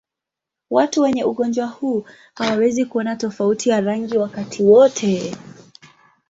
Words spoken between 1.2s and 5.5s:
ugonjwa huu hawawezi kuona tofauti ya rangi wakati wote.